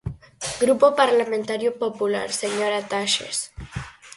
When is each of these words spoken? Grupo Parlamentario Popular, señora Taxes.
Grupo 0.63 0.87
Parlamentario 1.01 1.71
Popular, 1.83 2.29
señora 2.41 2.85
Taxes. 2.91 3.37